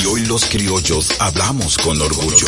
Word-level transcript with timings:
Y 0.00 0.06
hoy 0.06 0.24
los 0.26 0.44
criollos 0.44 1.12
hablamos 1.18 1.76
con 1.76 2.00
orgullo. 2.00 2.46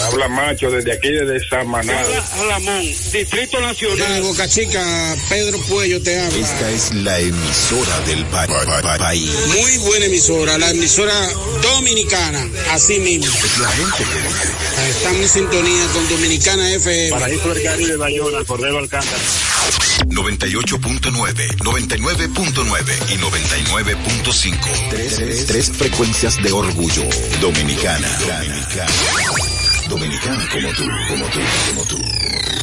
Habla 0.00 0.28
macho 0.28 0.70
desde 0.70 0.92
aquí, 0.92 1.10
desde 1.10 1.46
Samaná. 1.48 2.02
Alamón, 2.40 2.82
Distrito 3.12 3.60
Nacional. 3.60 4.14
De 4.14 4.20
Boca 4.20 4.48
Chica, 4.48 5.16
Pedro 5.28 5.58
Puello 5.68 6.02
te 6.02 6.20
habla. 6.20 6.38
Esta 6.38 6.70
es 6.70 6.94
la 6.94 7.18
emisora 7.18 8.00
del 8.00 8.24
país. 8.26 9.30
Muy 9.48 9.78
buena 9.78 10.06
emisora, 10.06 10.58
la 10.58 10.70
emisora 10.70 11.14
dominicana, 11.62 12.48
así 12.70 12.98
mismo. 13.00 13.32
La 13.60 13.68
gente 13.70 14.04
que... 14.04 14.88
Estamos 14.90 15.20
en 15.20 15.28
sintonía 15.28 15.86
con 15.92 16.08
Dominicana 16.08 16.72
FM. 16.74 17.10
Paraíso 17.10 17.54
del 17.54 17.62
Caribe, 17.62 17.96
Bayona, 17.96 18.44
Cordero 18.44 18.78
Alcántara. 18.78 19.22
98.9, 20.06 21.58
99.9 21.58 23.10
y 23.10 23.18
99.5. 23.18 24.90
Tres, 24.90 25.46
tres, 25.46 25.70
frecuencias 25.70 26.42
de 26.42 26.52
orgullo. 26.52 27.02
Dominicana. 27.40 28.08
Dominicana 28.18 29.31
dominicana 29.92 30.48
como 30.50 30.68
tú, 30.72 30.84
como 31.08 31.26
tú, 31.26 31.40
como 31.68 31.84
tú. 31.84 32.61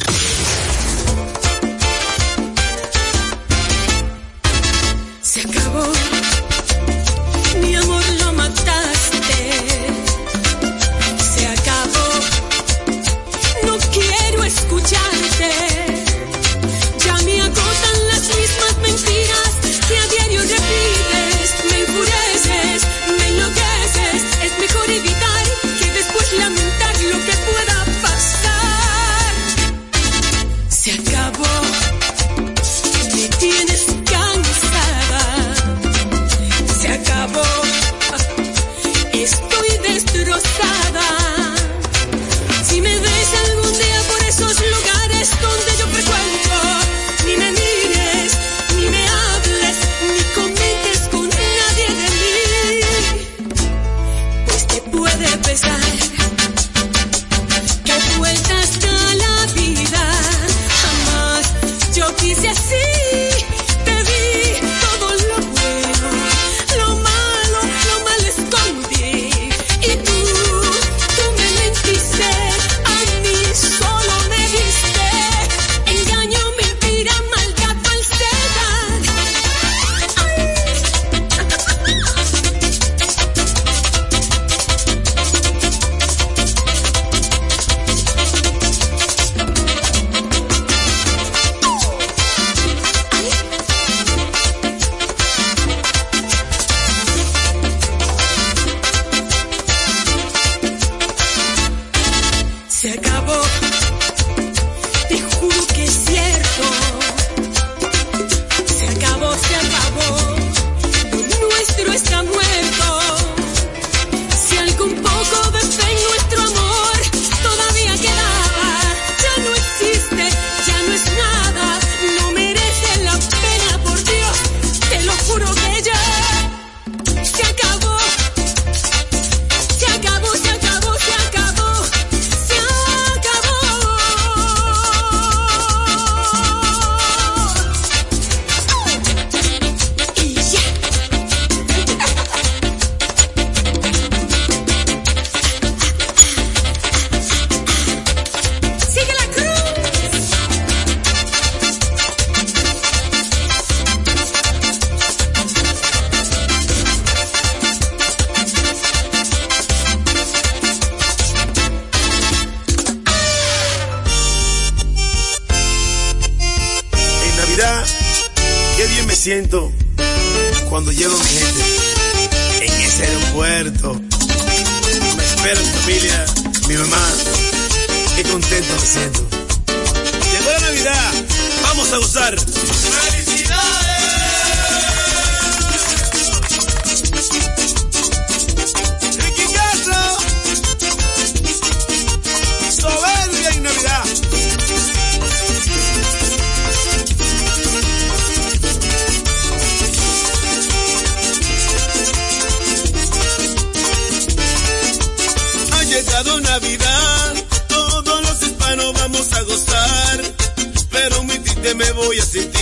me 211.80 211.92
voy 211.92 212.18
a 212.18 212.22
sentir 212.22 212.59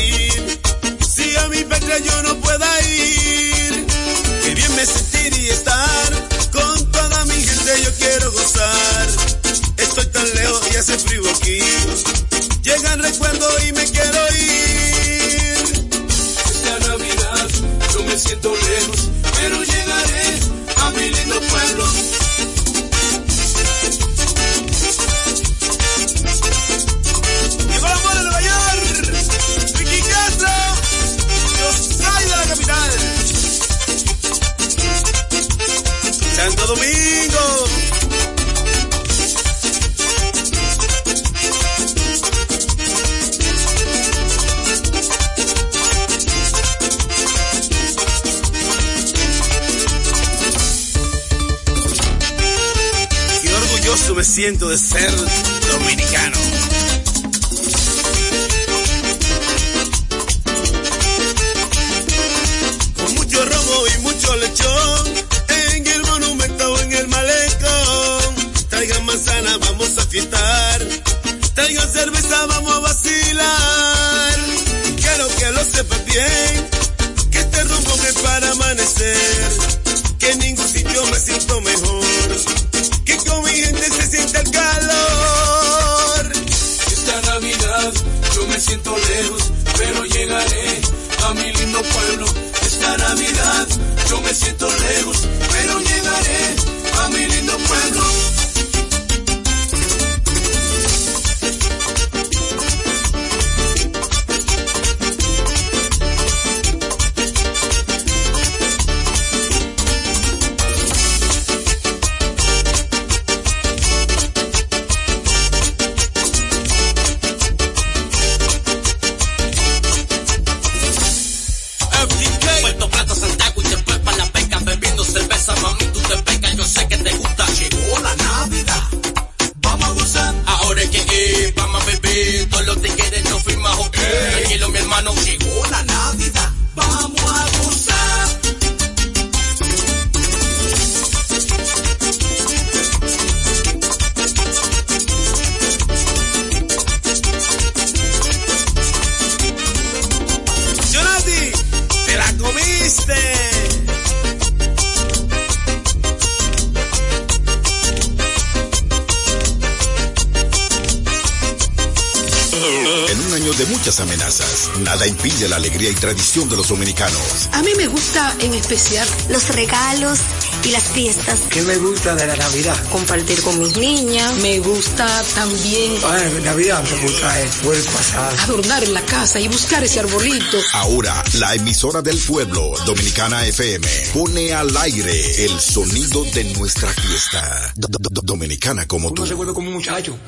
dominicanos. 166.68 167.48
A 167.52 167.62
mí 167.62 167.72
me 167.76 167.86
gusta 167.86 168.34
en 168.40 168.54
especial 168.54 169.06
los 169.30 169.48
regalos 169.54 170.18
y 170.64 170.70
las 170.70 170.84
fiestas. 170.84 171.40
¿Qué 171.50 171.62
me 171.62 171.76
gusta 171.76 172.14
de 172.14 172.26
la 172.26 172.36
Navidad? 172.36 172.76
Compartir 172.90 173.40
con 173.42 173.58
mis 173.58 173.76
niñas. 173.76 174.34
Me 174.36 174.58
gusta 174.60 175.06
también. 175.34 175.92
Ay, 176.04 176.40
Navidad 176.44 176.82
me 176.82 177.02
gusta 177.02 177.40
eh, 177.40 177.44
el 177.44 177.48
pueblo 177.64 177.84
pasado. 177.90 178.36
Adornar 178.42 178.84
en 178.84 178.94
la 178.94 179.02
casa 179.02 179.40
y 179.40 179.48
buscar 179.48 179.82
ese 179.84 180.00
arbolito. 180.00 180.58
Ahora, 180.74 181.22
la 181.34 181.54
emisora 181.54 182.02
del 182.02 182.18
pueblo, 182.18 182.72
Dominicana 182.86 183.46
FM, 183.46 183.86
pone 184.12 184.52
al 184.52 184.76
aire 184.76 185.44
el 185.44 185.58
sonido 185.60 186.24
de 186.24 186.44
nuestra 186.54 186.90
fiesta. 186.90 187.72
Dominicana 187.76 188.86
como 188.86 189.12
tú. 189.12 189.26
se 189.26 189.34
vuelve 189.34 189.54
como 189.54 189.68
un 189.68 189.74
muchacho 189.74 190.18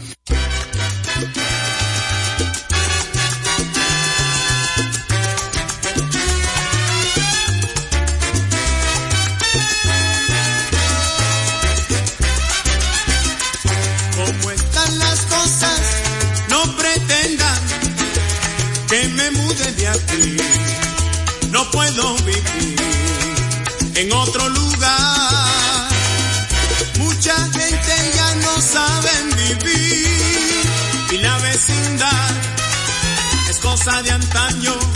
cosa 33.80 34.02
de 34.02 34.10
antaño. 34.10 34.89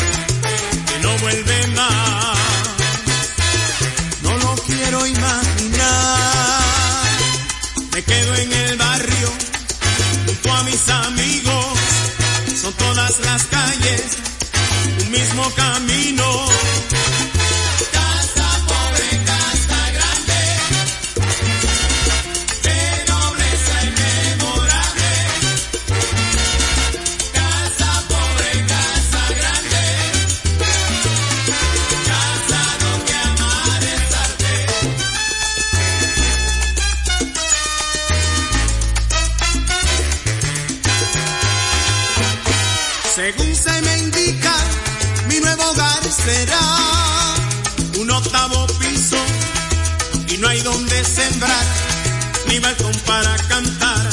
mi 52.55 52.61
balcón 52.61 52.94
para 53.06 53.37
cantar. 53.49 54.11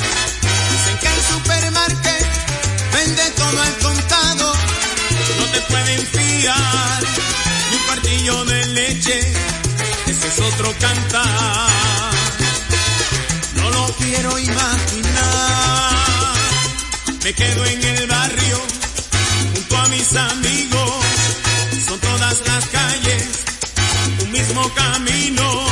Dicen 0.71 0.98
que 1.00 1.07
el 1.07 1.21
supermercado 1.33 2.25
vende 2.93 3.24
todo 3.38 3.62
al 3.62 3.77
contado. 3.77 4.53
No 5.39 5.45
te 5.53 5.62
pueden 5.71 6.00
fiar 6.07 7.03
ni 7.69 7.77
un 7.77 7.83
partillo 7.88 8.45
de 8.45 8.65
leche. 8.67 9.19
Ese 10.07 10.27
es 10.27 10.39
otro 10.39 10.74
cantar. 10.79 11.69
No 13.57 13.69
lo 13.69 13.86
quiero 13.98 14.39
imaginar. 14.39 15.91
Me 17.24 17.33
quedo 17.33 17.65
en 17.65 17.83
el 17.83 18.07
barrio 18.07 18.57
junto 19.53 19.77
a 19.77 19.88
mis 19.88 20.15
amigos. 20.15 21.05
Son 21.88 22.00
todas 22.00 22.38
las 22.48 22.65
calles 22.69 23.24
un 24.24 24.31
mismo 24.31 24.74
camino 24.74 25.70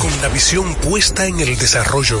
Con 0.00 0.22
la 0.22 0.28
visión 0.28 0.74
puesta 0.76 1.26
en 1.26 1.40
el 1.40 1.58
desarrollo 1.58 2.20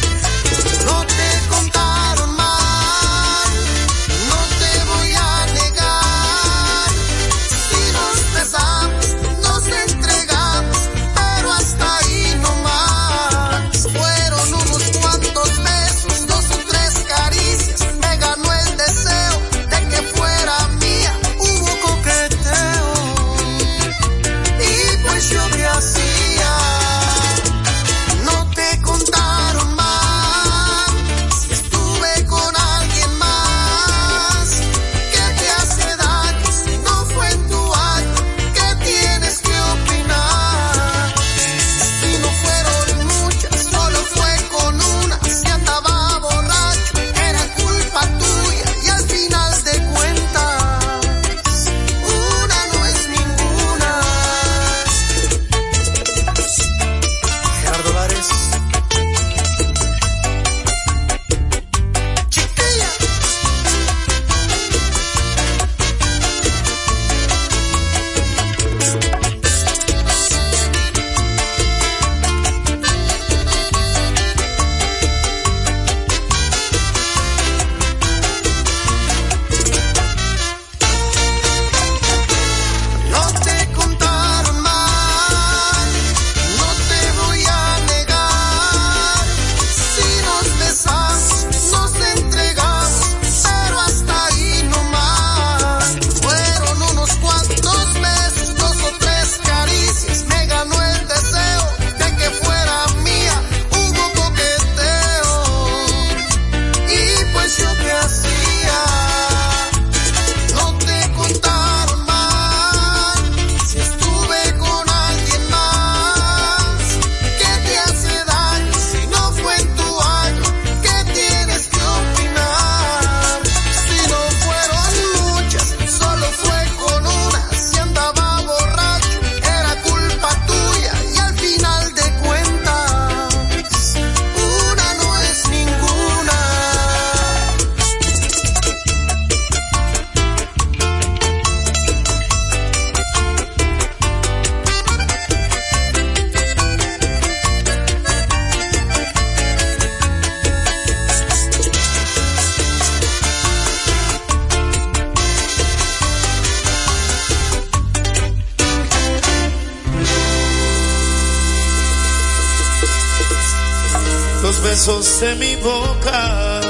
Los 164.43 164.61
besos 164.63 165.19
de 165.19 165.35
mi 165.35 165.55
boca 165.57 166.61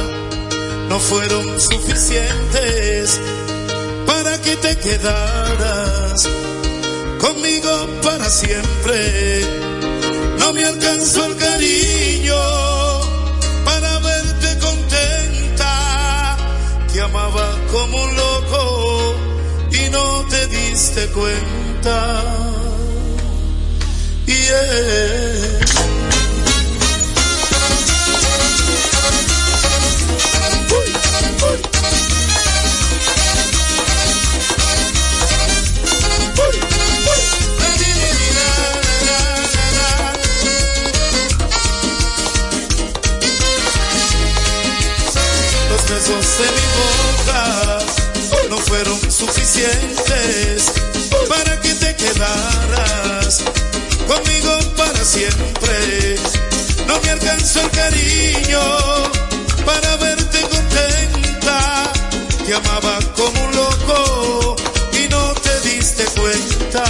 no 0.89 0.99
fueron 0.99 1.59
suficientes 1.59 3.19
para 4.05 4.41
que 4.41 4.55
te 4.57 4.77
quedaras 4.77 6.27
conmigo 7.19 7.87
para 8.03 8.29
siempre. 8.29 9.45
No 10.39 10.51
me 10.53 10.65
alcanzó 10.65 11.25
el 11.25 11.37
cariño 11.37 12.35
para 13.63 13.99
verte 13.99 14.59
contenta, 14.59 16.37
que 16.91 17.01
amaba 17.01 17.55
como 17.71 18.03
un 18.03 18.15
loco 18.15 19.15
y 19.71 19.89
no 19.89 20.25
te 20.29 20.47
diste 20.47 21.07
cuenta. 21.07 22.41
Yeah. 24.51 25.80
besos 46.01 46.37
de 46.39 46.45
mi 46.45 46.67
boca 46.79 47.79
no 48.49 48.57
fueron 48.57 48.99
suficientes 49.11 50.71
para 51.29 51.59
que 51.61 51.73
te 51.75 51.95
quedaras 51.95 53.43
conmigo 54.07 54.59
para 54.77 55.03
siempre. 55.05 56.15
No 56.87 56.99
me 57.01 57.09
alcanzó 57.11 57.61
el 57.61 57.69
cariño 57.69 58.61
para 59.65 59.95
verte 59.97 60.41
contenta. 60.41 61.93
Te 62.45 62.55
amaba 62.55 62.99
como 63.15 63.43
un 63.43 63.55
loco 63.55 64.55
y 64.93 65.07
no 65.07 65.33
te 65.35 65.69
diste 65.69 66.03
cuenta. 66.19 66.83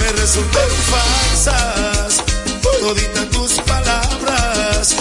Me 0.00 0.12
resultaron 0.12 0.78
falsas 0.90 2.22
toditas 2.80 3.28
tus 3.30 3.52
palabras, 3.60 4.96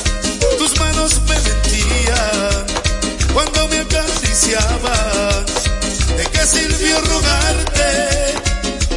tus 0.60 0.80
manos 0.80 1.20
me 1.28 1.40
mentían 1.40 2.51
cuando 3.34 3.68
me 3.70 3.80
acariciabas. 3.80 5.46
¿De 6.18 6.24
qué 6.32 6.46
sirvió 6.46 7.02
rogarte 7.02 8.34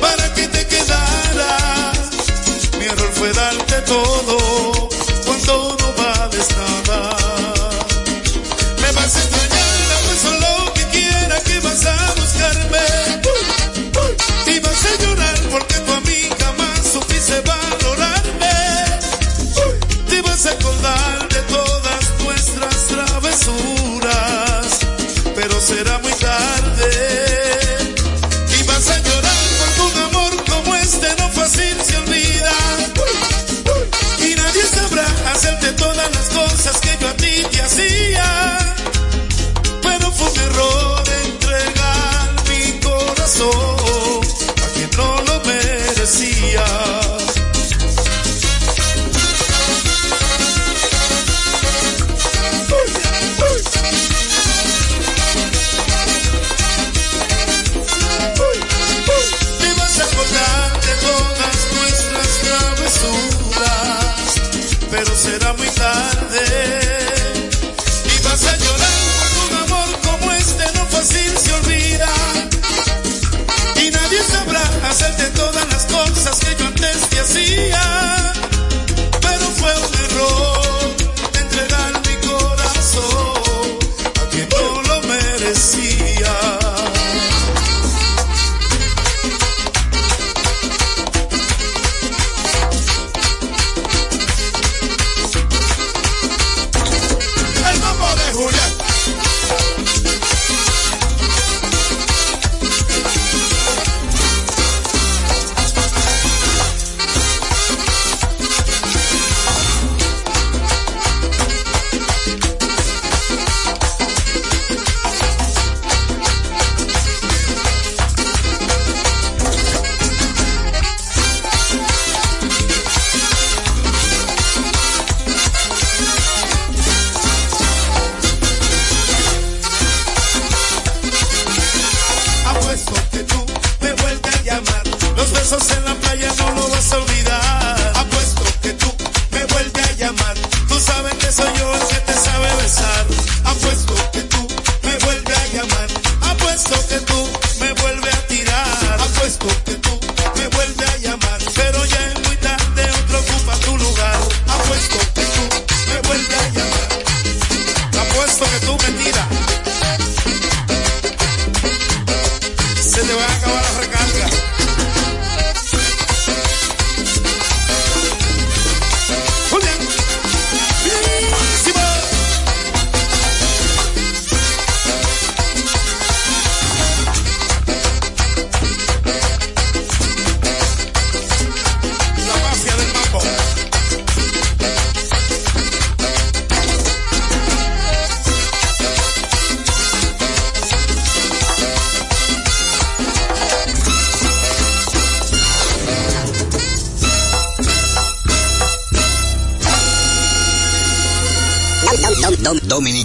para 0.01 0.35
que 0.35 0.49
te 0.49 0.66
quedaras? 0.66 1.99
Mi 2.79 2.85
error 2.85 3.11
fue 3.12 3.33
darte 3.33 3.81
todo. 3.83 4.43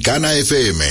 Dominicana 0.10 0.34
FM. 0.34 0.84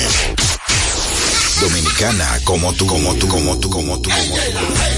Dominicana 1.61 2.41
como 2.45 2.73
tú, 2.73 2.87
como 2.87 3.17
tú, 3.17 3.27
como 3.27 3.59
tú, 3.59 3.69
como 3.69 4.01
tú, 4.01 4.11
como 4.11 4.35
tú. 4.37 4.98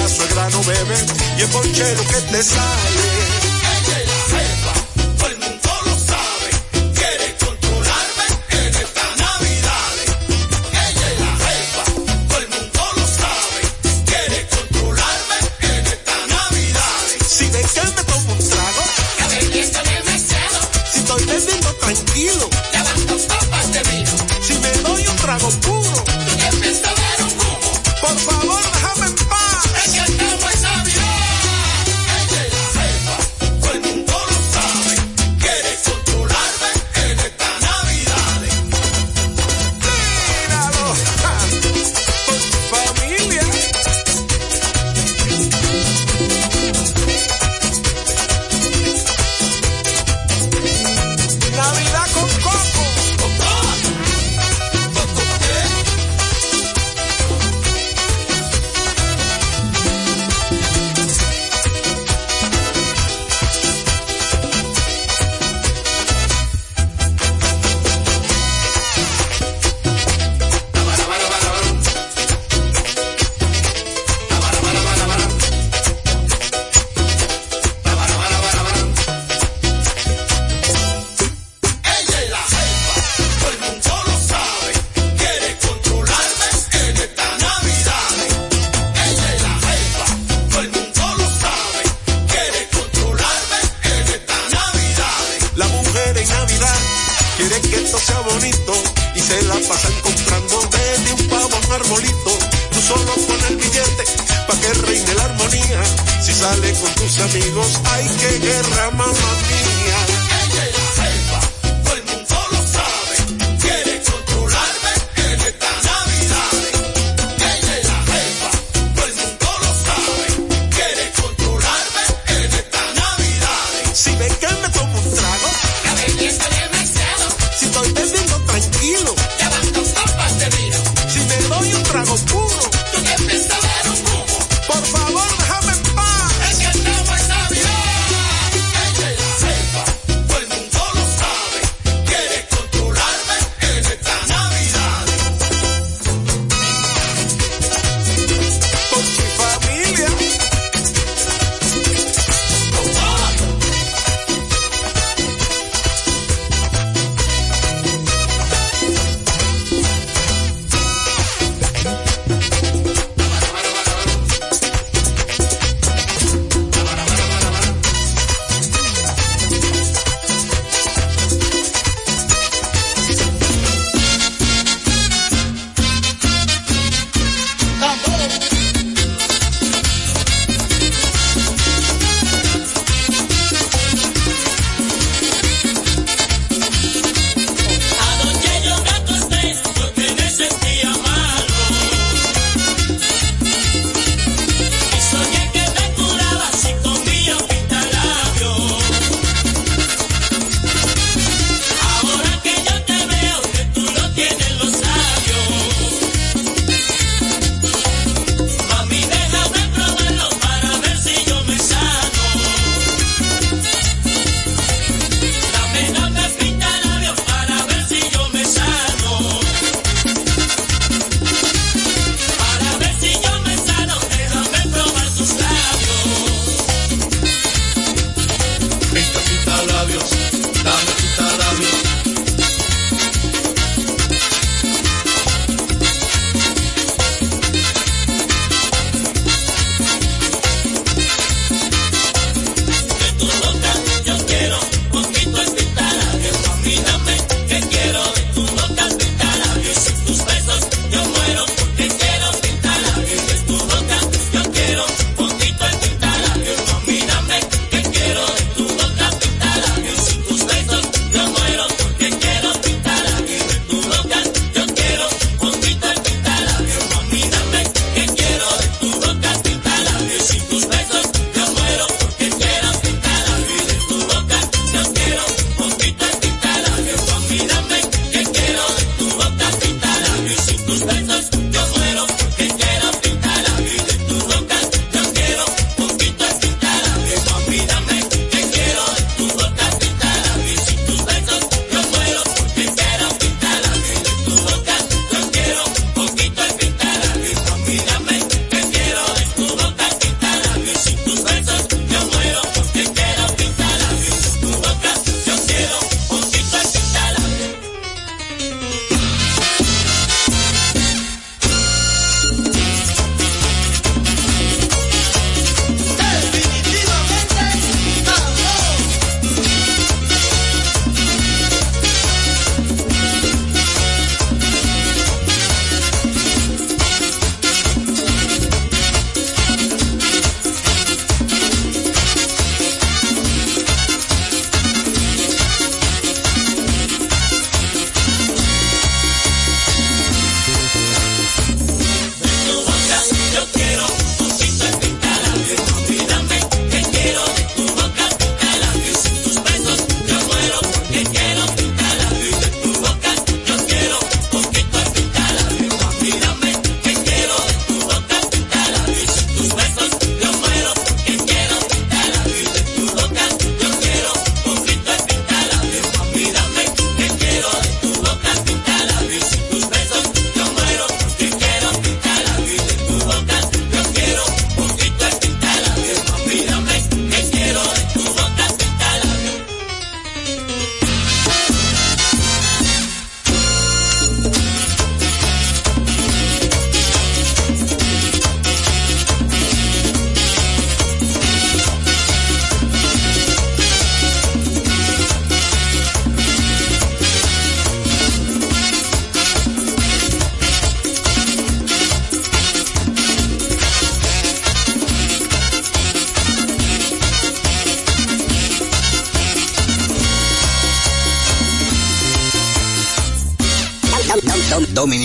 la 0.00 0.08
suegra 0.08 0.48
no 0.50 0.62
bebe 0.62 0.96
y 1.36 1.42
es 1.42 1.48
ponchero 1.48 2.02
que 2.06 2.20
te 2.32 2.42
sale. 2.42 3.29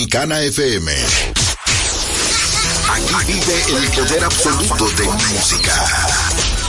Dominicana 0.06 0.40
FM. 0.40 0.92
Aquí 3.18 3.32
vive 3.32 3.84
el 3.84 3.90
poder 3.90 4.24
absoluto 4.24 4.88
de 4.90 5.04
música. 5.04 5.84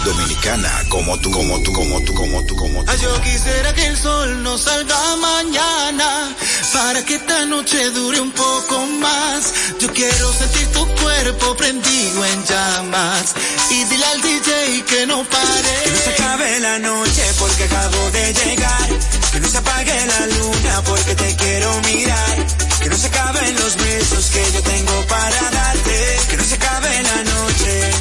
Dominicana 0.03 0.83
como 0.89 1.19
tú, 1.19 1.29
como 1.29 1.61
tú, 1.61 1.71
como 1.71 2.01
tú, 2.01 2.13
como 2.15 2.43
tú, 2.45 2.55
como 2.55 2.83
tú. 2.83 2.91
Ay, 2.91 2.97
yo 2.99 3.21
quisiera 3.21 3.73
que 3.75 3.85
el 3.85 3.97
sol 3.97 4.41
no 4.41 4.57
salga 4.57 4.97
mañana 5.17 6.35
para 6.73 7.05
que 7.05 7.15
esta 7.15 7.45
noche 7.45 7.91
dure 7.91 8.19
un 8.21 8.31
poco 8.31 8.87
más. 8.99 9.53
Yo 9.79 9.93
quiero 9.93 10.33
sentir 10.33 10.67
tu 10.71 10.87
cuerpo 10.95 11.55
prendido 11.57 12.25
en 12.25 12.43
llamas 12.43 13.35
y 13.69 13.83
dile 13.83 14.05
al 14.05 14.21
DJ 14.23 14.83
que 14.87 15.05
no 15.05 15.23
pare. 15.25 15.83
Que 15.83 15.91
no 15.91 15.97
se 15.97 16.09
acabe 16.09 16.59
la 16.59 16.79
noche 16.79 17.23
porque 17.37 17.65
acabo 17.65 18.11
de 18.11 18.33
llegar. 18.33 18.89
Que 19.31 19.39
no 19.39 19.47
se 19.47 19.57
apague 19.59 20.05
la 20.07 20.25
luna 20.25 20.81
porque 20.85 21.13
te 21.13 21.35
quiero 21.35 21.81
mirar. 21.81 22.56
Que 22.81 22.89
no 22.89 22.97
se 22.97 23.07
acaben 23.07 23.55
los 23.55 23.75
besos 23.75 24.25
que 24.31 24.51
yo 24.53 24.61
tengo 24.63 25.05
para 25.07 25.51
darte. 25.51 26.17
Que 26.29 26.37
no 26.37 26.43
se 26.43 26.55
acabe 26.55 27.03
la 27.03 27.23
noche. 27.23 27.91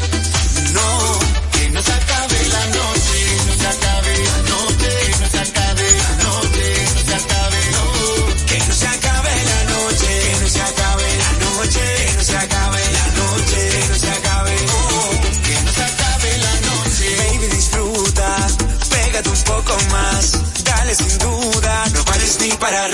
No, 0.73 1.19
que 1.53 1.71
no 1.71 1.83
se 1.83 1.93
acabe 1.93 2.49
la 2.49 2.67
noche. 2.67 3.37
No 3.47 3.55
se 3.55 3.67
acabe 3.67 4.13
la 4.31 4.39
noche. 4.53 4.89
Que 5.01 5.19
no 5.21 5.29
se 5.31 5.39
acabe 5.39 5.87
la 6.03 6.11
noche. 6.25 6.67
No 6.95 7.01
se 7.07 7.15
acabe, 7.15 7.61
no. 7.73 8.47
Que 8.47 8.59
no 8.59 8.75
se 8.75 8.87
acabe 8.87 9.33
la 9.51 9.61
noche. 9.73 10.11
Que 10.27 10.41
no 10.41 10.49
se 10.49 10.61
acabe 10.63 11.07
la 11.23 11.33
noche. 11.45 11.85
Que 11.97 12.13
no 12.17 12.23
se 12.23 12.37
acabe 12.37 12.81
la 12.99 13.07
noche. 13.21 13.59
Que 13.71 13.89
no 13.89 13.97
se 13.99 14.11
acabe, 14.11 14.55
oh. 14.73 15.11
Que 15.47 15.55
no 15.65 15.73
se 15.73 15.83
acabe 15.83 16.39
la 16.39 16.55
noche. 16.69 17.07
Baby, 17.17 17.47
disfruta. 17.57 18.47
Pégate 18.91 19.29
un 19.31 19.43
poco 19.43 19.77
más. 19.91 20.25
Dale 20.65 20.95
sin 20.95 21.19
duda. 21.19 21.85
No 21.95 22.05
pares 22.05 22.39
ni 22.41 22.51
para 22.53 22.89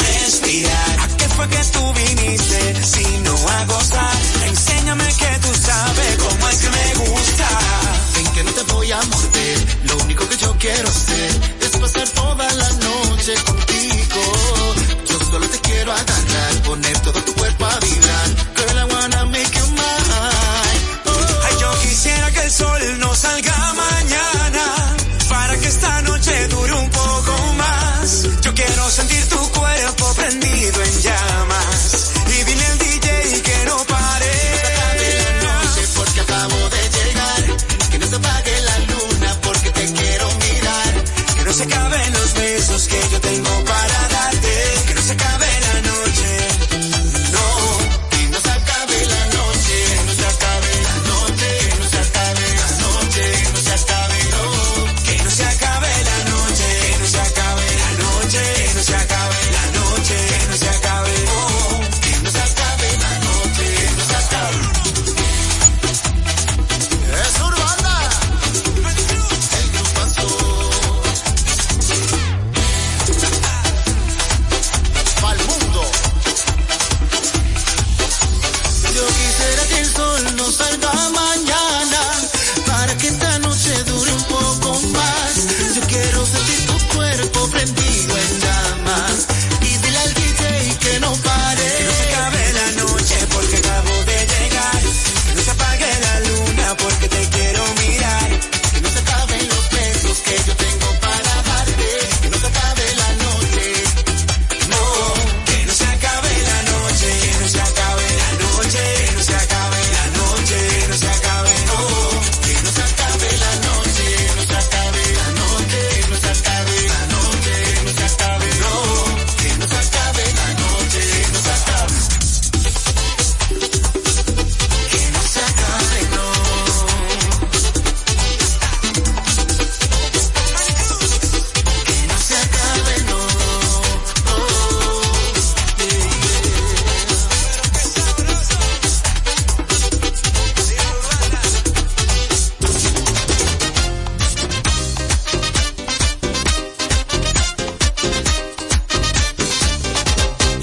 tú 2.36 2.42
viniste? 2.44 2.84
Si 2.84 3.18
no 3.18 3.34
a 3.48 3.64
gozar. 3.64 4.16
Enséñame 4.46 5.04
que 5.04 5.38
tú 5.40 5.48
sabes 5.54 6.16
cómo 6.18 6.48
es 6.48 6.56
que 6.56 6.70
me 6.70 7.10
gusta. 7.10 7.48
Ven 8.14 8.26
que 8.34 8.44
no 8.44 8.52
te 8.52 8.72
voy 8.72 8.92
a 8.92 9.02
morder. 9.02 9.58
Lo 9.84 9.96
único 10.04 10.28
que 10.28 10.36
yo 10.36 10.56
quiero 10.58 10.91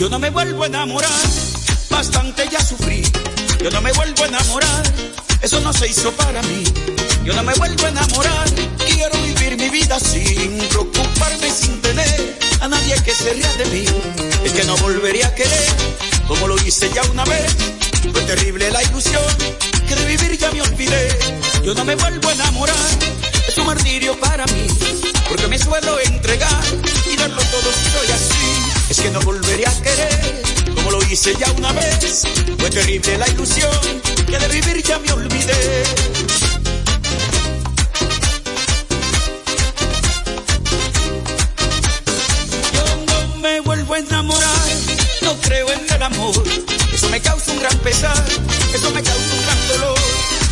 Yo 0.10 0.14
no 0.14 0.22
me 0.22 0.32
vuelvo 0.32 0.64
a 0.64 0.66
enamorar, 0.66 1.12
bastante 1.88 2.50
ya 2.52 2.60
sufrí. 2.60 3.04
Yo 3.64 3.70
no 3.70 3.80
me 3.80 3.92
vuelvo 3.92 4.24
a 4.24 4.28
enamorar, 4.28 4.82
eso 5.40 5.60
no 5.60 5.72
se 5.72 5.88
hizo 5.88 6.12
para 6.14 6.42
mí. 6.42 6.64
Yo 7.24 7.36
no 7.36 7.44
me 7.44 7.54
vuelvo 7.54 7.86
a 7.86 7.90
enamorar, 7.90 8.50
quiero 8.88 9.16
vivir 9.22 9.56
mi 9.58 9.70
vida 9.70 10.00
sin 10.00 10.58
preocuparme, 10.70 11.52
sin 11.52 11.80
tener 11.82 12.40
a 12.60 12.68
nadie 12.68 12.96
que 13.04 13.14
se 13.14 13.34
ría 13.34 13.54
de 13.54 13.66
mí. 13.66 13.86
Es 14.44 14.52
que 14.54 14.64
no 14.64 14.76
volvería 14.78 15.28
a 15.28 15.36
querer, 15.36 15.70
como 16.28 16.48
lo 16.48 16.56
hice 16.66 16.90
ya 16.92 17.04
una 17.12 17.24
vez. 17.26 17.56
Fue 18.12 18.24
terrible 18.24 18.72
la 18.72 18.82
ilusión, 18.82 19.24
que 19.88 19.94
de 19.94 20.06
vivir 20.06 20.40
ya 20.40 20.50
me 20.50 20.64
olvidé. 20.64 21.20
Yo 21.64 21.76
no 21.76 21.86
me 21.86 21.94
vuelvo 21.94 22.30
a 22.30 22.34
enamorar, 22.34 22.76
es 23.48 23.56
un 23.60 23.68
martirio 23.68 24.20
para 24.20 24.48
mí, 24.48 24.66
porque 25.30 25.48
me 25.48 25.60
suelo 25.60 26.00
entregar 26.00 26.64
y 27.06 27.16
darlo 27.16 27.44
todo 27.44 27.72
si 27.74 27.92
soy 27.92 28.12
así. 28.12 28.69
Es 28.90 29.00
que 29.00 29.12
no 29.12 29.20
volvería 29.22 29.70
a 29.70 29.82
querer, 29.82 30.42
como 30.74 30.92
lo 30.92 31.04
hice 31.04 31.34
ya 31.40 31.52
una 31.52 31.72
vez. 31.74 32.24
Fue 32.58 32.70
terrible 32.72 33.18
la 33.20 33.28
ilusión, 33.30 33.72
que 34.26 34.40
de 34.40 34.48
vivir 34.48 34.82
ya 34.84 34.98
me 34.98 35.12
olvidé. 35.12 35.84
Yo 42.74 43.06
no 43.06 43.36
me 43.38 43.60
vuelvo 43.62 43.94
a 43.94 44.00
enamorar, 44.00 44.68
no 45.22 45.36
creo 45.42 45.72
en 45.72 45.94
el 45.94 46.02
amor. 46.04 46.44
Eso 46.92 47.10
me 47.10 47.22
causa 47.22 47.52
un 47.52 47.60
gran 47.60 47.78
pesar, 47.80 48.26
eso 48.74 48.90
me 48.92 49.04
causa 49.04 49.34
un 49.36 49.42
gran 49.44 49.68
dolor. 49.68 50.00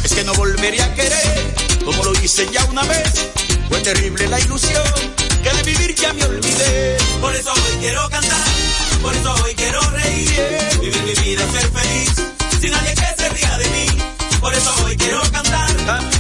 Es 0.04 0.14
que 0.14 0.24
no 0.24 0.34
volvería 0.36 0.86
a 0.86 0.94
querer, 0.94 1.56
como 1.84 2.04
lo 2.04 2.14
hice 2.22 2.48
ya 2.52 2.64
una 2.66 2.84
vez. 2.84 3.32
Fue 3.68 3.80
terrible 3.80 4.28
la 4.28 4.40
ilusión, 4.40 4.84
que 5.50 5.56
de 5.56 5.64
vivir 5.64 5.96
ya 5.96 6.14
me 6.14 6.24
olvidé. 6.24 6.98
Por 7.22 7.36
eso 7.36 7.52
hoy 7.52 7.78
quiero 7.80 8.10
cantar, 8.10 8.48
por 9.02 9.16
eso 9.16 9.34
hoy 9.44 9.56
quiero 9.56 9.82
reír, 9.92 10.78
vivir 10.82 11.04
mi 11.04 11.14
vida, 11.14 11.44
ser 11.52 11.70
feliz, 11.72 12.12
sin 12.60 12.72
nadie 12.72 12.94
que 12.94 13.22
se 13.22 13.30
ría 13.30 13.58
de 13.58 13.70
mí. 13.70 13.88
Por 14.40 14.54
eso 14.54 14.74
hoy 14.86 14.96
quiero 14.98 15.22
cantar, 15.32 15.70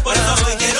por 0.04 0.14
eso 0.14 0.36
hoy 0.46 0.56
quiero 0.58 0.77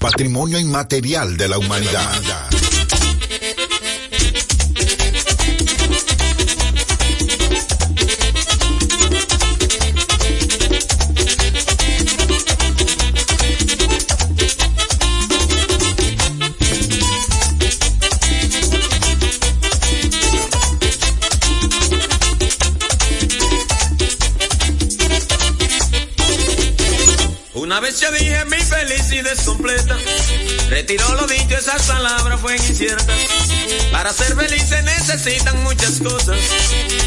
Patrimonio 0.00 0.58
inmaterial 0.58 1.36
de 1.36 1.48
la 1.48 1.58
humanidad. 1.58 2.51
Una 27.72 27.80
vez 27.80 28.00
yo 28.00 28.12
dije 28.12 28.44
mi 28.44 28.58
felicidad 28.58 29.32
es 29.32 29.40
completa. 29.44 29.96
Retiró 30.68 31.08
lo 31.14 31.26
dicho, 31.26 31.56
esas 31.56 31.86
palabras 31.86 32.38
fueron 32.38 32.62
inciertas. 32.66 33.16
Para 33.90 34.12
ser 34.12 34.36
feliz 34.36 34.62
se 34.68 34.82
necesitan 34.82 35.62
muchas 35.62 35.98
cosas. 36.00 36.36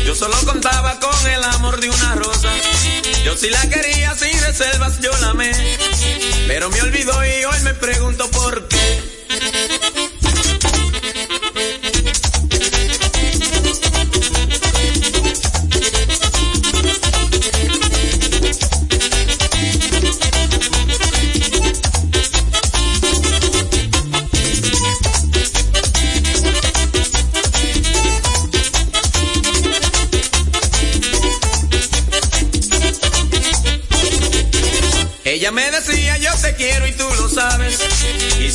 Yo 0.07 0.16
solo 0.16 0.36
contaba 0.43 0.99
con 0.99 1.28
el 1.28 1.43
amor 1.43 1.80
de 1.80 1.91
una 1.91 2.16
rosa. 2.16 2.49
Yo 3.24 3.38
sí 3.38 3.51
la 3.51 3.61
quería 3.70 4.16
sin 4.16 4.41
reservas, 4.41 4.99
yo 5.01 5.11
la 5.20 5.30
amé. 5.30 5.51
Pero 6.47 6.72
me 6.72 6.82
olvidó 6.82 7.13
y 7.24 7.43
hoy 7.43 7.59
me 7.61 7.76
pregunto 7.76 8.28
por 8.32 8.68
qué. 8.68 9.14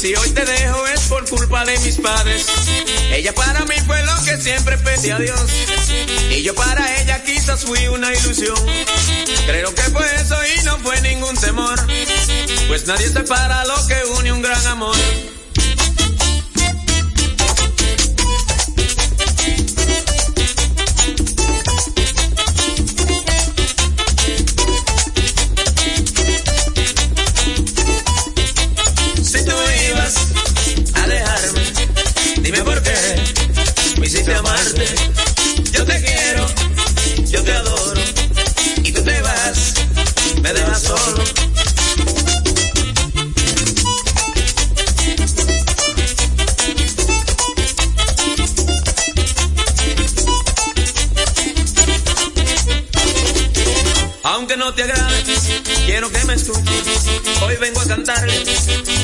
Si 0.00 0.14
hoy 0.14 0.30
te 0.30 0.42
dejo 0.46 0.86
es 0.86 1.00
por 1.08 1.28
culpa 1.28 1.62
de 1.66 1.78
mis 1.80 1.98
padres. 1.98 2.46
Ella 3.12 3.34
para 3.34 3.66
mí 3.66 3.74
fue 3.86 4.02
lo 4.04 4.24
que 4.24 4.38
siempre 4.38 4.78
pedí 4.78 5.10
a 5.10 5.18
Dios. 5.18 5.40
Y 6.30 6.42
yo 6.42 6.54
para 6.54 7.02
ella 7.02 7.22
quizás 7.22 7.64
fui 7.64 7.86
una 7.88 8.10
ilusión. 8.10 8.56
Creo 9.46 9.74
que 9.74 9.82
fue 9.82 10.06
eso 10.16 10.36
y 10.56 10.64
no 10.64 10.78
fue 10.78 10.98
ningún 11.02 11.36
temor. 11.36 11.78
Pues 12.68 12.86
nadie 12.86 13.08
separa 13.10 13.64
lo 13.66 13.86
que 13.86 14.02
une 14.18 14.32
un 14.32 14.40
gran 14.40 14.66
amor. 14.68 14.96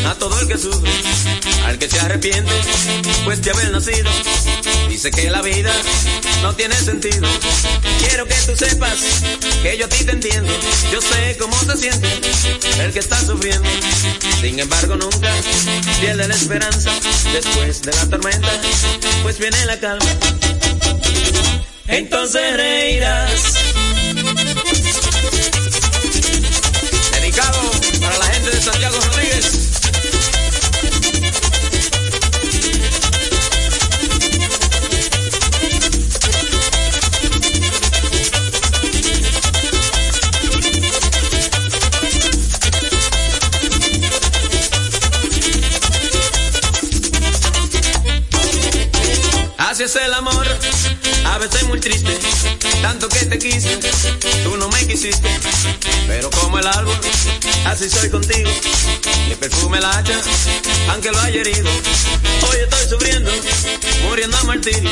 A 0.06 0.14
todo 0.14 0.40
el 0.40 0.46
que 0.46 0.56
sufre, 0.56 0.90
al 1.64 1.78
que 1.78 1.88
se 1.88 1.98
arrepiente, 1.98 2.52
pues 3.24 3.42
de 3.42 3.50
haber 3.50 3.70
nacido. 3.70 4.10
Dice 4.88 5.10
que 5.10 5.30
la 5.30 5.42
vida 5.42 5.72
no 6.42 6.54
tiene 6.54 6.76
sentido. 6.76 7.28
Quiero 7.98 8.26
que 8.26 8.34
tú 8.46 8.56
sepas 8.56 8.98
que 9.62 9.76
yo 9.76 9.86
a 9.86 9.88
ti 9.88 10.04
te 10.04 10.12
entiendo. 10.12 10.52
Yo 10.92 11.00
sé 11.00 11.36
cómo 11.38 11.56
se 11.58 11.76
siente 11.76 12.08
el 12.80 12.92
que 12.92 13.00
está 13.00 13.20
sufriendo. 13.20 13.68
Sin 14.40 14.58
embargo, 14.58 14.96
nunca 14.96 15.32
pierde 16.00 16.28
la 16.28 16.34
esperanza. 16.34 16.90
Después 17.32 17.82
de 17.82 17.92
la 17.92 18.06
tormenta, 18.06 18.48
pues 19.22 19.38
viene 19.38 19.64
la 19.66 19.78
calma. 19.80 20.06
Entonces 21.88 22.56
reirás. 22.56 23.54
Dedicado 27.12 27.70
para 28.00 28.18
la 28.18 28.26
gente 28.26 28.50
de 28.50 28.62
Santiago 28.62 29.00
Rodríguez. 29.00 29.25
Muy 51.66 51.80
triste, 51.80 52.16
tanto 52.82 53.08
que 53.08 53.26
te 53.26 53.38
quise, 53.38 53.78
tú 54.44 54.56
no 54.56 54.68
me 54.68 54.86
quisiste, 54.86 55.28
pero 56.06 56.30
como 56.30 56.58
el 56.58 56.66
árbol, 56.66 56.98
así 57.66 57.88
soy 57.88 58.10
contigo, 58.10 58.50
mi 59.28 59.34
perfume 59.34 59.80
la 59.80 59.90
hacha, 59.90 60.18
aunque 60.90 61.10
lo 61.10 61.20
haya 61.20 61.40
herido, 61.40 61.68
hoy 62.50 62.56
estoy 62.62 62.88
sufriendo, 62.88 63.30
muriendo 64.08 64.36
a 64.36 64.42
martirio, 64.44 64.90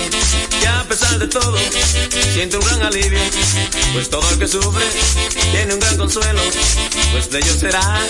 que 0.61 0.67
a 0.67 0.85
pesar 0.85 1.19
de 1.19 1.29
todo, 1.29 1.57
siento 2.33 2.59
un 2.59 2.67
gran 2.67 2.83
alivio, 2.83 3.21
pues 3.93 4.11
todo 4.11 4.29
el 4.31 4.39
que 4.39 4.49
sufre 4.49 4.85
tiene 5.53 5.75
un 5.75 5.81
gran 5.81 5.97
consuelo, 5.97 6.41
pues 7.13 7.31
de 7.31 7.39
ellos 7.39 7.59
será 7.59 8.01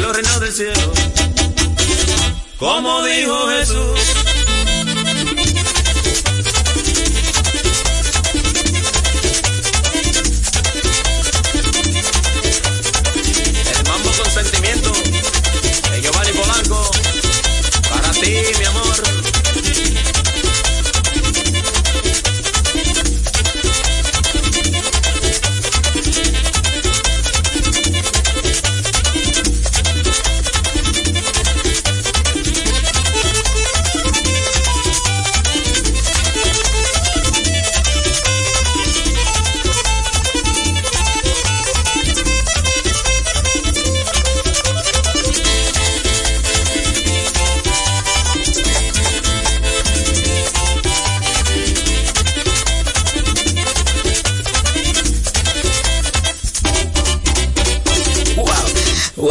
los 0.00 0.14
reinos 0.14 0.40
del 0.40 0.52
cielo. 0.52 0.92
Como 2.58 3.04
dijo 3.04 3.48
Jesús. 3.50 4.27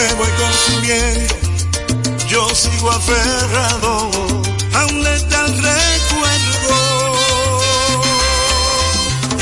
me 0.00 0.14
voy 0.14 0.30
consumiendo, 0.44 1.34
yo 2.28 2.48
sigo 2.54 2.90
aferrado 2.90 4.10
a 4.74 4.86
un 4.86 5.04
letal 5.04 5.46
recuerdo. 5.46 6.76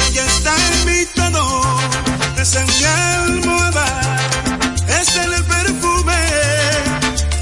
Ella 0.08 0.24
está 0.26 0.54
en 0.56 0.86
mi 0.86 1.06
tono, 1.14 1.44
es 2.40 2.54
en 2.56 2.66
mi 2.66 2.84
almohada, 2.84 4.18
es 5.00 5.16
en 5.16 5.32
el 5.32 5.44
perfume 5.44 6.20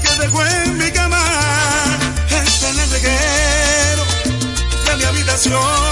que 0.03 0.11
dejó 0.21 0.45
en 0.45 0.77
mi 0.77 0.91
cama, 0.91 1.25
es 2.29 2.63
en 2.63 2.79
el 2.79 2.89
reguero 2.91 4.03
de 4.85 4.95
mi 4.97 5.03
habitación, 5.03 5.86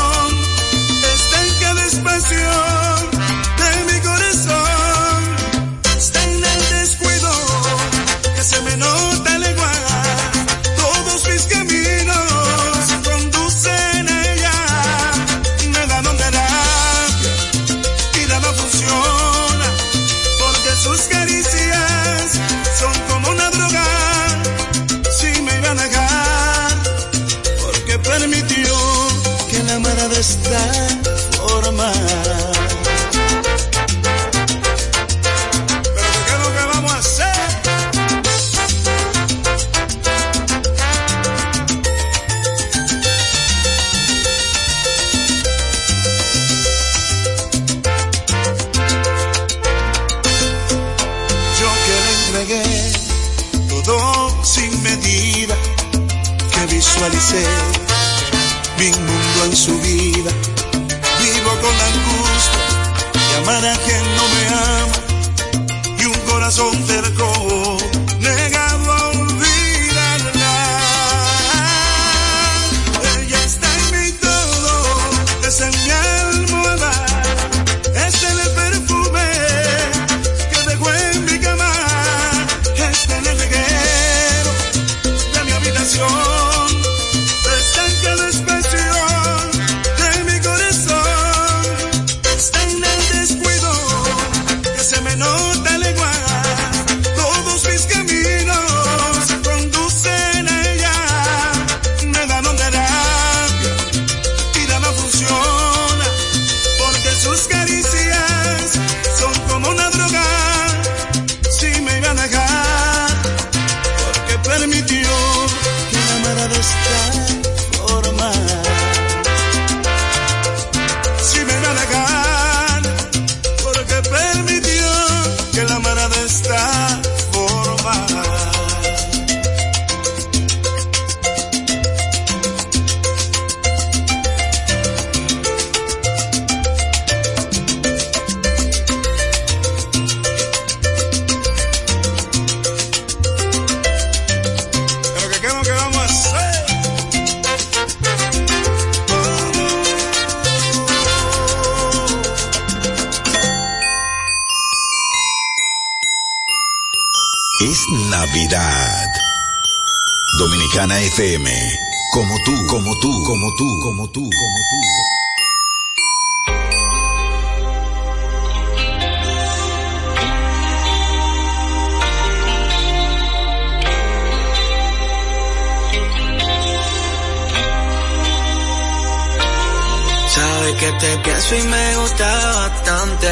que 180.85 180.91
te 180.99 181.17
pienso 181.17 181.55
y 181.55 181.63
me 181.63 181.97
gusta 181.97 182.27
bastante. 182.55 183.27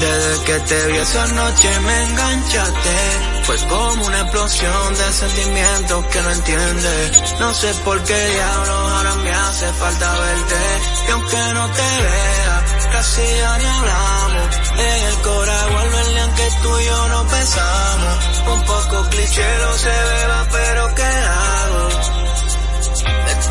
Desde 0.00 0.44
que 0.44 0.60
te 0.60 0.86
vi 0.86 0.96
esa 0.98 1.26
noche 1.28 1.80
me 1.80 2.04
enganchaste. 2.04 2.96
Fue 3.44 3.56
como 3.68 4.06
una 4.06 4.20
explosión 4.22 4.94
de 4.94 5.12
sentimientos 5.12 6.06
que 6.06 6.22
no 6.22 6.30
entiendes. 6.30 7.34
No 7.38 7.54
sé 7.54 7.72
por 7.84 8.02
qué 8.02 8.28
diablos 8.28 8.92
ahora 8.92 9.14
me 9.16 9.30
hace 9.30 9.72
falta 9.74 10.12
verte. 10.18 10.60
Y 11.06 11.10
aunque 11.12 11.54
no 11.54 11.70
te 11.70 11.88
vea, 12.06 12.64
casi 12.92 13.22
ya 13.40 13.58
ni 13.58 13.64
hablamos. 13.64 14.56
En 14.78 15.04
el 15.08 15.16
cora 15.22 15.66
vuelve 15.66 16.00
el 16.00 16.08
día 16.14 16.34
que 16.36 16.48
tú 16.62 16.78
y 16.78 16.84
yo 16.84 17.08
no 17.08 17.24
besamos. 17.24 18.18
Un 18.54 18.62
poco 18.64 19.10
cliché 19.10 19.58
lo 19.58 19.78
se 19.78 19.88
beba, 19.88 20.46
pero 20.50 20.94
¿qué 20.94 21.02
hago? 21.02 22.11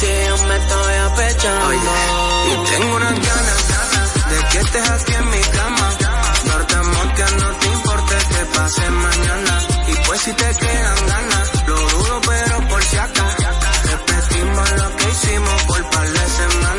ti 0.02 0.14
yo 0.28 0.36
me 0.47 0.56
estoy 0.58 0.95
apechando. 1.10 1.74
Y 2.49 2.54
tengo 2.72 2.95
unas 2.95 3.18
ganas, 3.28 3.62
de 4.32 4.38
que 4.49 4.58
estés 4.60 4.89
aquí 4.89 5.14
en 5.14 5.30
mi 5.30 5.41
cama. 5.58 5.88
Partamos 6.47 7.06
que 7.18 7.26
no 7.39 7.47
te 7.60 7.68
importe 7.68 8.16
que 8.32 8.45
pase 8.56 8.89
mañana. 8.89 9.54
Y 9.88 9.93
pues 10.06 10.22
si 10.22 10.34
te 10.34 10.49
quedan 10.62 10.99
ganas, 11.14 11.47
lo 11.68 11.78
dudo 11.91 12.22
pero 12.30 12.68
por 12.70 12.84
si 12.84 12.97
acaso. 12.97 13.47
Repetimos 13.91 14.72
lo 14.80 14.95
que 14.97 15.10
hicimos 15.10 15.64
por 15.64 15.89
par 15.91 16.08
de 16.10 16.26
semanas. 16.39 16.70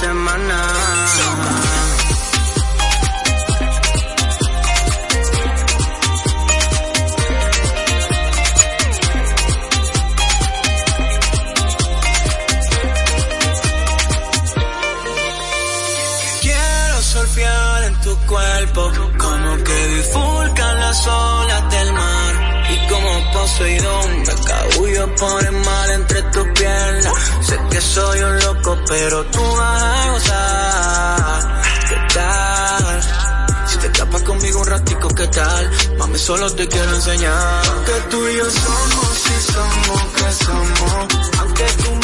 semana. 0.00 0.58
Quiero 16.42 17.02
surfear 17.02 17.84
en 17.84 18.00
tu 18.00 18.16
cuerpo, 18.26 18.92
como 19.18 19.56
que 19.64 19.86
bifurcan 19.94 20.80
las 20.80 21.06
olas 21.06 21.70
del 21.70 21.92
mar. 21.92 22.34
Y 22.70 22.88
como 22.90 23.32
Poseidón, 23.32 24.18
me 24.20 24.34
cabullo 24.46 25.14
por 25.16 25.44
el 25.46 25.52
mar 25.52 25.90
entre 25.90 26.17
Sé 27.48 27.58
que 27.70 27.80
soy 27.80 28.20
un 28.20 28.38
loco, 28.40 28.78
pero 28.88 29.24
tú 29.24 29.40
vas 29.56 29.82
a 29.82 30.10
gozar. 30.12 31.62
¿Qué 31.88 31.96
tal? 32.14 33.02
Si 33.68 33.78
te 33.78 33.88
tapas 33.88 34.22
conmigo 34.22 34.60
un 34.60 34.66
ratico, 34.66 35.08
¿qué 35.08 35.26
tal? 35.28 35.70
Mami, 35.96 36.18
solo 36.18 36.52
te 36.52 36.68
quiero 36.68 36.94
enseñar. 36.94 37.62
Que 37.86 38.00
tú 38.10 38.28
y 38.28 38.36
yo 38.36 38.50
somos, 38.50 39.18
si 39.24 39.52
somos, 39.52 40.02
que 40.18 40.44
somos. 40.44 41.40
Aunque 41.40 41.64
tú 41.82 41.97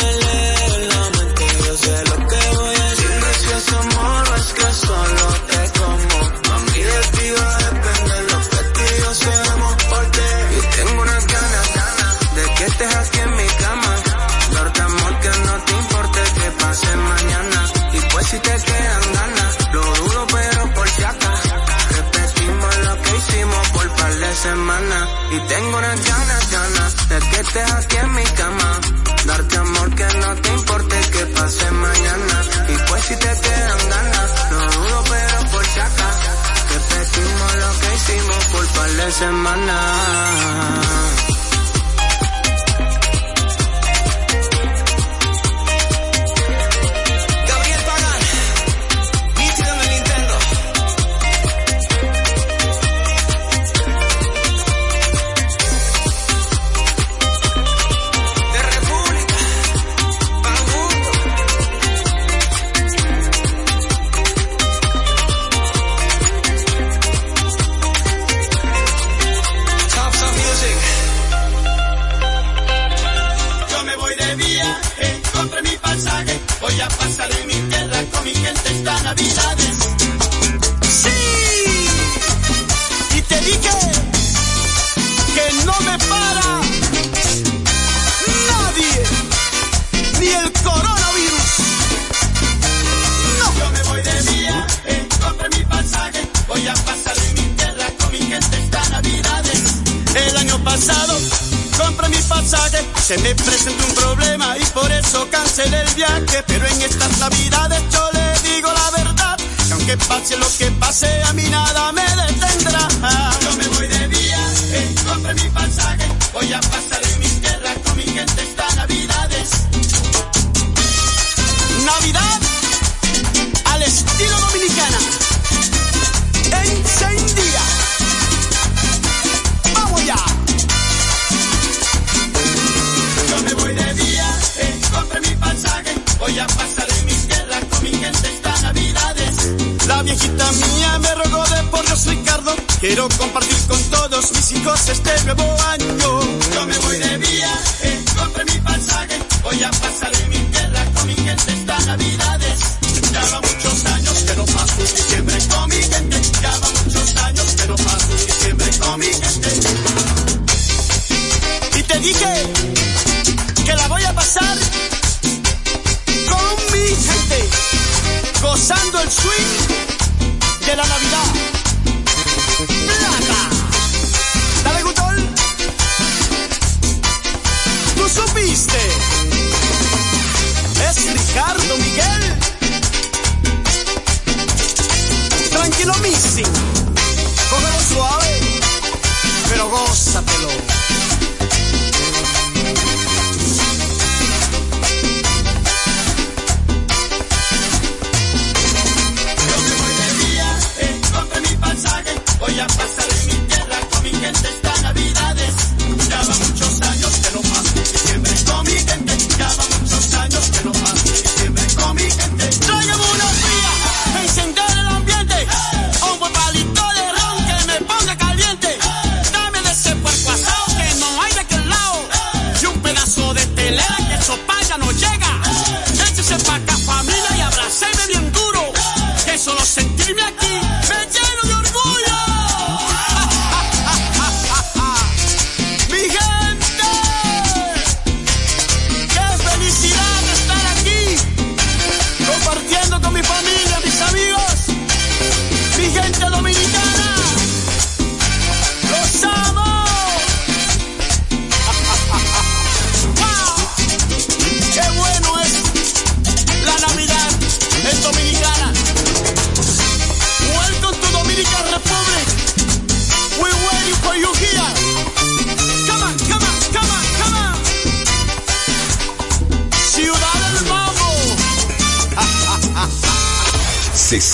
Quiero 142.87 143.09
compartir 143.17 143.57
con 143.67 143.83
todos 143.85 144.31
mis 144.33 144.53
hijos 144.53 144.91
este 144.91 145.25
nuevo 145.25 145.57
año. 145.63 146.24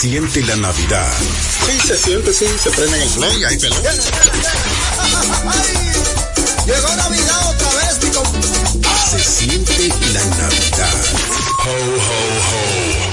siente 0.00 0.40
la 0.44 0.56
Navidad. 0.56 1.12
Sí, 1.66 1.78
se 1.86 1.98
siente, 1.98 2.32
sí, 2.32 2.46
se 2.62 2.70
prende 2.70 2.96
en 2.96 3.02
el 3.02 3.10
play, 3.10 3.44
ahí. 3.44 3.58
Llegó 6.66 6.96
Navidad 6.96 7.50
otra 7.50 7.68
vez, 7.74 7.98
mi 8.02 8.10
Se 9.10 9.18
siente 9.22 9.88
la 10.14 10.24
Navidad. 10.24 10.94
Ho, 11.58 11.70
ho, 11.70 11.74
ho. 12.48 13.10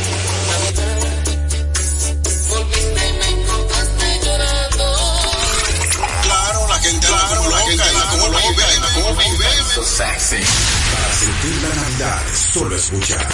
So 9.76 9.84
sexy. 9.84 10.38
Para 10.38 11.14
sentir 11.14 11.56
la 11.62 11.70
Navidad, 11.76 12.22
solo 12.54 12.76
escuchar. 12.76 13.28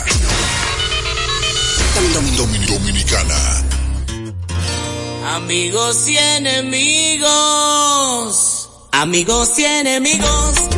Dominicana. 2.66 3.64
Amigos 5.36 6.08
y 6.08 6.18
enemigos. 6.18 7.30
Amigos 8.92 9.60
y 9.60 9.66
enemigos. 9.66 10.73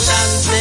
Build 0.00 0.59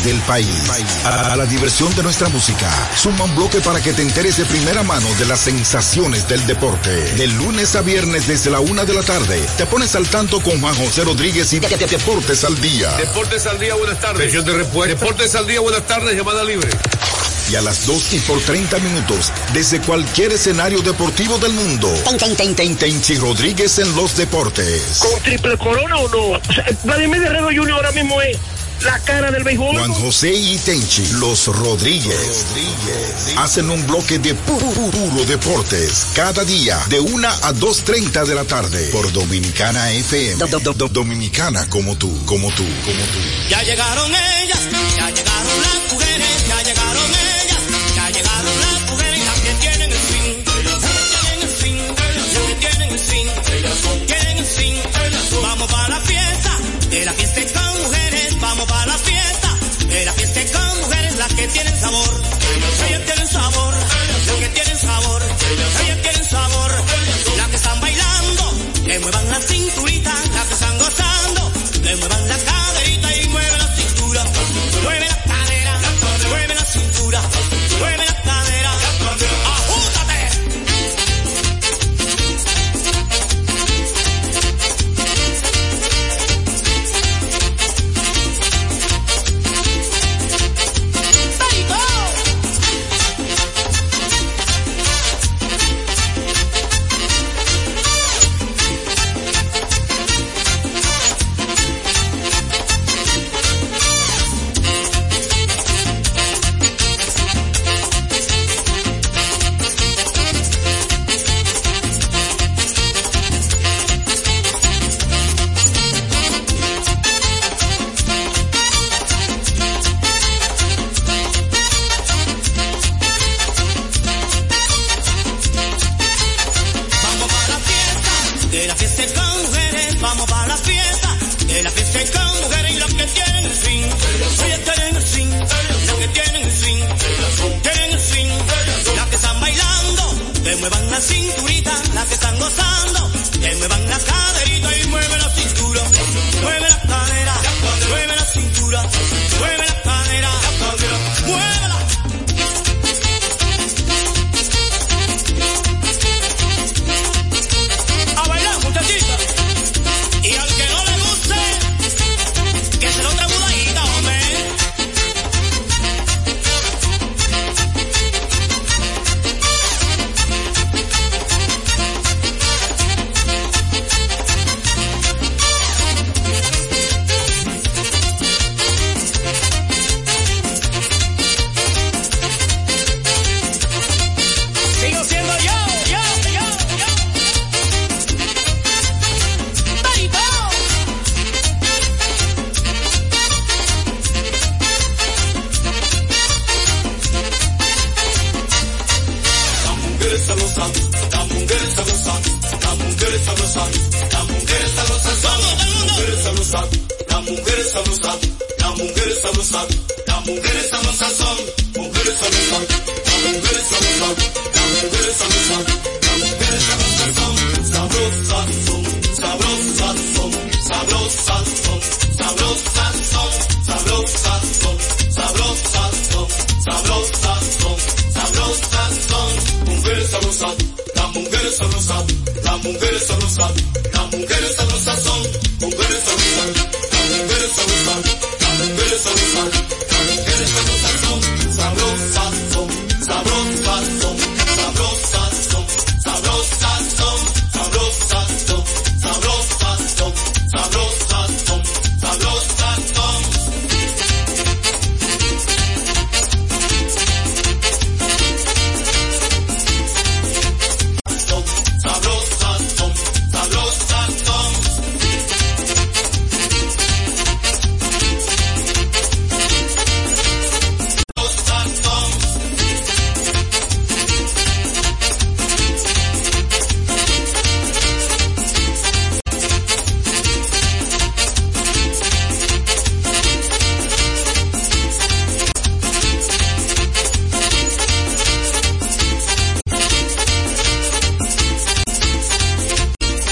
del 0.00 0.18
país, 0.22 0.48
a, 1.04 1.36
la 1.36 1.46
diversión 1.46 1.94
de 1.94 2.02
nuestra 2.02 2.28
música. 2.28 2.68
Suma 2.96 3.24
un 3.24 3.34
bloque 3.36 3.60
para 3.60 3.80
que 3.82 3.92
te 3.92 4.02
enteres 4.02 4.36
de 4.36 4.44
primera 4.44 4.82
mano 4.82 5.06
de 5.18 5.26
las 5.26 5.40
sensaciones 5.40 6.28
del 6.28 6.46
deporte. 6.46 6.90
De 6.90 7.26
lunes 7.26 7.74
a 7.76 7.82
viernes 7.82 8.26
desde 8.26 8.50
la 8.50 8.60
una 8.60 8.84
de 8.84 8.94
la 8.94 9.02
tarde, 9.02 9.40
te 9.56 9.66
pones 9.66 9.94
al 9.94 10.08
tanto 10.08 10.40
con 10.40 10.60
Juan 10.60 10.74
José 10.74 11.04
Rodríguez 11.04 11.52
y 11.52 11.60
Deportes 11.60 12.44
al 12.44 12.60
Día. 12.60 12.90
Deportes 12.96 13.46
al 13.46 13.58
Día, 13.58 13.74
buenas 13.74 14.00
tardes. 14.00 14.32
De 14.32 14.42
Deportes 14.88 15.34
al 15.34 15.46
Día, 15.46 15.60
buenas 15.60 15.86
tardes, 15.86 16.16
llamada 16.16 16.44
libre 16.44 16.70
y 17.50 17.56
a 17.56 17.62
las 17.62 17.86
2 17.86 18.12
y 18.12 18.20
por 18.20 18.40
30 18.40 18.78
minutos 18.78 19.32
desde 19.52 19.80
cualquier 19.80 20.32
escenario 20.32 20.82
deportivo 20.82 21.38
del 21.38 21.52
mundo. 21.52 21.92
Tenchi 22.78 23.16
Rodríguez 23.16 23.78
en 23.78 23.94
los 23.96 24.16
deportes. 24.16 24.98
¿Con 24.98 25.20
triple 25.22 25.58
corona 25.58 25.96
o 25.96 26.08
no? 26.08 26.38
O 26.38 26.52
sea, 26.52 26.64
Vladimir 26.84 27.20
Guerrero 27.20 27.46
Junior 27.46 27.72
ahora 27.72 27.92
mismo 27.92 28.22
es 28.22 28.38
la 28.82 28.98
cara 29.00 29.30
del 29.30 29.44
béisbol. 29.44 29.76
Juan 29.76 29.92
José 29.92 30.32
y 30.32 30.56
Tenchi, 30.58 31.06
los 31.18 31.46
Rodríguez, 31.46 32.46
hacen 33.38 33.70
un 33.70 33.86
bloque 33.86 34.18
de 34.18 34.34
puro, 34.34 35.24
deportes 35.26 36.08
cada 36.14 36.44
día 36.44 36.78
de 36.88 37.00
1 37.00 37.28
a 37.28 37.52
2.30 37.52 38.24
de 38.24 38.34
la 38.34 38.44
tarde 38.44 38.88
por 38.92 39.10
Dominicana 39.12 39.92
FM. 39.92 40.44
Dominicana 40.90 41.68
como 41.68 41.96
tú, 41.96 42.10
como 42.24 42.48
tú, 42.50 42.64
como 42.84 43.04
tú. 43.04 43.18
Ya 43.48 43.62
llegaron 43.62 44.10
ellas, 44.10 44.60
ya 44.96 45.10
llegaron 45.10 45.62
las 45.62 45.89